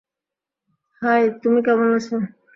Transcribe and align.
High, 1.01 1.23
তুমি 1.41 1.59
কেমন 1.65 1.89
আছো? 1.97 2.15